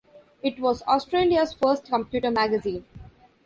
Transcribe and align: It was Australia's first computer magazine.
It 0.41 0.59
was 0.59 0.81
Australia's 0.87 1.53
first 1.53 1.85
computer 1.85 2.31
magazine. 2.31 2.85